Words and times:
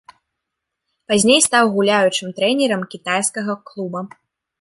Пазней 1.11 1.41
стаў 1.47 1.65
гуляючым 1.75 2.31
трэнерам 2.39 2.81
кітайскага 2.95 3.53
клуба. 3.69 4.01